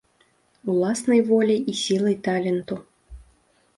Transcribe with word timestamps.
Уласнай 0.71 1.21
воляй 1.29 1.61
і 1.73 1.75
сілай 1.83 2.15
таленту. 2.29 2.75